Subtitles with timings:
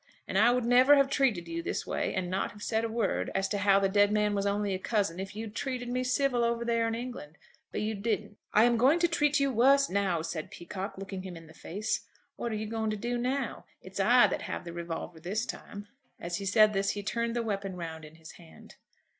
[0.27, 3.29] And I would never have treated you this way, and not have said a word
[3.35, 6.43] as to how the dead man was only a cousin, if you'd treated me civil
[6.43, 7.37] over there in England.
[7.71, 11.37] But you didn't." "I am going to treat you worse now," said Peacocke, looking him
[11.37, 12.01] in the face.
[12.35, 13.65] "What are you going to do now?
[13.79, 15.87] It's I that have the revolver this time."
[16.19, 18.77] As he said this he turned the weapon round in his hand.